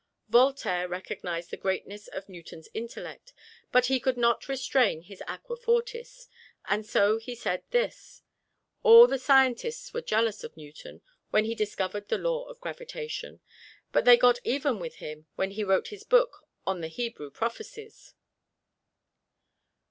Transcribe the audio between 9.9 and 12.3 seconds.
were jealous of Newton when he discovered the